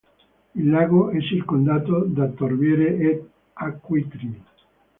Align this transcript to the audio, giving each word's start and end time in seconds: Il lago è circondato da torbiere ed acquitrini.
Il 0.55 0.67
lago 0.67 1.11
è 1.11 1.21
circondato 1.21 1.99
da 2.05 2.27
torbiere 2.29 2.95
ed 2.97 3.23
acquitrini. 3.53 4.43